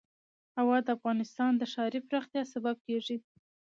هوا 0.57 0.77
د 0.83 0.87
افغانستان 0.97 1.51
د 1.57 1.63
ښاري 1.73 1.99
پراختیا 2.07 2.43
سبب 2.53 2.75
کېږي. 2.87 3.17